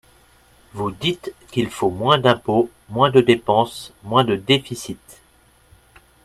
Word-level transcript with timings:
Vous 0.73 0.89
dites 0.89 1.31
qu’il 1.51 1.69
faut 1.69 1.91
moins 1.91 2.17
d’impôts, 2.17 2.71
moins 2.89 3.11
de 3.11 3.21
dépenses, 3.21 3.93
moins 4.01 4.23
de 4.23 4.35
déficit. 4.35 4.99